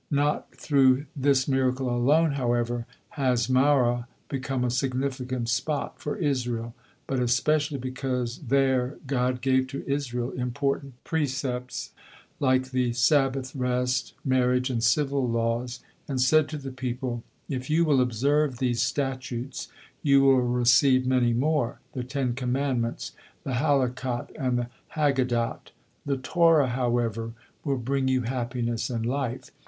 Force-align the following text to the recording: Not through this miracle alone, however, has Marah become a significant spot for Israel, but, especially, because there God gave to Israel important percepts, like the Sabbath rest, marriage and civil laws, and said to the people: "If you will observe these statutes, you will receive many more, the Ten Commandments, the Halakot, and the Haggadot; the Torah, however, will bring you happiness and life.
Not 0.09 0.55
through 0.55 1.05
this 1.15 1.47
miracle 1.47 1.87
alone, 1.87 2.31
however, 2.31 2.87
has 3.09 3.47
Marah 3.51 4.07
become 4.29 4.63
a 4.63 4.71
significant 4.71 5.47
spot 5.47 5.99
for 6.01 6.17
Israel, 6.17 6.73
but, 7.05 7.19
especially, 7.19 7.77
because 7.77 8.39
there 8.39 8.97
God 9.05 9.41
gave 9.41 9.67
to 9.67 9.83
Israel 9.87 10.31
important 10.31 10.95
percepts, 11.03 11.91
like 12.39 12.71
the 12.71 12.93
Sabbath 12.93 13.55
rest, 13.55 14.15
marriage 14.25 14.71
and 14.71 14.83
civil 14.83 15.29
laws, 15.29 15.81
and 16.07 16.19
said 16.19 16.49
to 16.49 16.57
the 16.57 16.71
people: 16.71 17.21
"If 17.47 17.69
you 17.69 17.85
will 17.85 18.01
observe 18.01 18.57
these 18.57 18.81
statutes, 18.81 19.67
you 20.01 20.21
will 20.23 20.41
receive 20.41 21.05
many 21.05 21.31
more, 21.33 21.79
the 21.93 22.03
Ten 22.03 22.33
Commandments, 22.33 23.11
the 23.43 23.51
Halakot, 23.53 24.31
and 24.33 24.57
the 24.57 24.67
Haggadot; 24.95 25.69
the 26.07 26.17
Torah, 26.17 26.69
however, 26.69 27.33
will 27.63 27.77
bring 27.77 28.07
you 28.07 28.21
happiness 28.23 28.89
and 28.89 29.05
life. 29.05 29.51